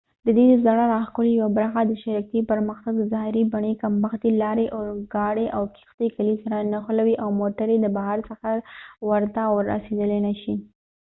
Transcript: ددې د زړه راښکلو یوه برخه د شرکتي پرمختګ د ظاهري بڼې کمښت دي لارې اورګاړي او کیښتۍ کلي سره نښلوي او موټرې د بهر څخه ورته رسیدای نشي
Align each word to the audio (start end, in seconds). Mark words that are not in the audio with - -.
ددې 0.27 0.45
د 0.49 0.53
زړه 0.65 0.83
راښکلو 0.93 1.29
یوه 1.39 1.51
برخه 1.57 1.79
د 1.85 1.93
شرکتي 2.03 2.41
پرمختګ 2.51 2.93
د 2.97 3.03
ظاهري 3.13 3.43
بڼې 3.53 3.73
کمښت 3.81 4.19
دي 4.25 4.31
لارې 4.43 4.65
اورګاړي 4.77 5.45
او 5.57 5.61
کیښتۍ 5.75 6.09
کلي 6.17 6.35
سره 6.43 6.69
نښلوي 6.73 7.15
او 7.23 7.29
موټرې 7.39 7.77
د 7.81 7.87
بهر 7.97 8.17
څخه 8.29 8.49
ورته 9.09 9.41
رسیدای 9.71 10.19
نشي 10.27 10.53